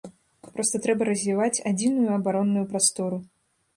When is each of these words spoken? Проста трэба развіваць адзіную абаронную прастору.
Проста 0.53 0.79
трэба 0.85 1.03
развіваць 1.11 1.63
адзіную 1.73 2.11
абаронную 2.19 2.65
прастору. 2.73 3.21